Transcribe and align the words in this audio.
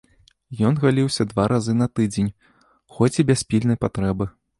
Ён 0.67 0.77
галіўся 0.83 1.27
два 1.33 1.43
разы 1.53 1.75
на 1.81 1.87
тыдзень, 1.99 2.31
хоць 2.97 3.11
і 3.25 3.27
без 3.31 3.45
пільнай 3.53 3.79
патрэбы. 3.87 4.29